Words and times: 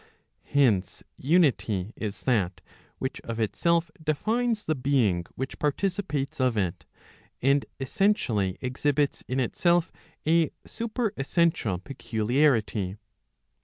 Hence, 0.45 1.03
unity 1.19 1.93
is 1.95 2.23
that 2.23 2.59
which 2.97 3.21
of 3.21 3.39
itself 3.39 3.91
defines 4.03 4.65
the 4.65 4.73
being 4.73 5.27
which 5.35 5.59
participates 5.59 6.39
of 6.41 6.57
it, 6.57 6.87
and 7.39 7.67
essentially 7.79 8.57
exhibits 8.61 9.23
in 9.27 9.39
itself 9.39 9.91
a 10.27 10.49
super 10.65 11.13
essential 11.17 11.77
peculiarity. 11.77 12.95